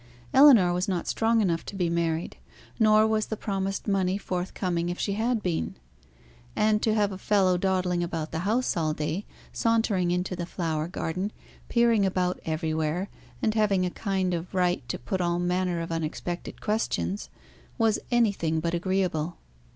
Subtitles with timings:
[0.33, 2.37] Ellinor was not strong enough to be married;
[2.79, 5.75] nor was the promised money forthcoming if she had been.
[6.55, 10.87] And to have a fellow dawdling about the house all day, sauntering into the flower
[10.87, 11.31] garden,
[11.69, 13.09] peering about everywhere,
[13.43, 17.29] and having a kind of right to put all manner of unexpected questions,
[17.77, 19.37] was anything but agreeable.